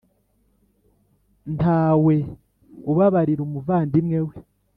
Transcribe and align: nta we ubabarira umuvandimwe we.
nta 1.55 1.81
we 2.05 2.15
ubabarira 2.91 3.41
umuvandimwe 3.47 4.19
we. 4.27 4.35